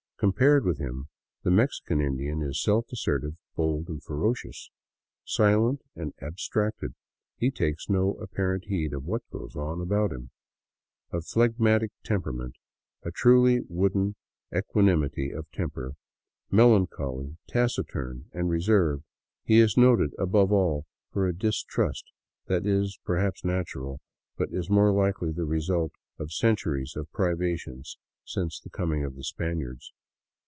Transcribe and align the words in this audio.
Compared 0.23 0.65
with 0.65 0.77
him, 0.77 1.07
the 1.41 1.49
Mexican 1.49 1.99
Indian 1.99 2.43
is 2.43 2.61
self 2.61 2.85
assertive, 2.91 3.37
bold, 3.55 3.89
and 3.89 4.03
ferocious. 4.03 4.69
Silent 5.25 5.81
and 5.95 6.13
ab 6.21 6.35
stracted, 6.37 6.93
he 7.37 7.49
takes 7.49 7.89
no 7.89 8.13
apparent 8.21 8.65
heed 8.65 8.93
of 8.93 9.03
what 9.03 9.27
goes 9.31 9.55
on 9.55 9.81
about 9.81 10.11
him. 10.11 10.29
Of 11.09 11.25
phlegmatic 11.25 11.89
temperament, 12.05 12.55
a 13.01 13.09
truly 13.09 13.61
wooden 13.67 14.15
equanimity 14.55 15.31
of 15.31 15.49
temper, 15.51 15.93
melan 16.51 16.87
choly, 16.87 17.37
taciturn, 17.47 18.25
and 18.31 18.47
reserved, 18.47 19.03
he 19.43 19.57
is 19.57 19.75
noted 19.75 20.13
above 20.19 20.51
all 20.51 20.85
for 21.11 21.25
a 21.25 21.33
distrust 21.35 22.05
that 22.45 22.63
is 22.67 22.99
perhaps 23.03 23.43
natural, 23.43 23.99
but 24.37 24.53
is 24.53 24.69
more 24.69 24.91
likely 24.91 25.31
the 25.31 25.45
result 25.45 25.93
of 26.19 26.31
centuries 26.31 26.93
of 26.95 27.11
privations 27.11 27.97
since 28.23 28.59
the 28.59 28.69
coming 28.69 29.03
of 29.03 29.15
the 29.15 29.23
Spaniards. 29.23 29.91